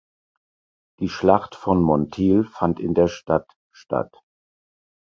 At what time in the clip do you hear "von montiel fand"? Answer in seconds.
1.53-2.79